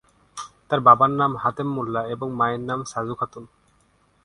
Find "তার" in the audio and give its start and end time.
0.67-0.79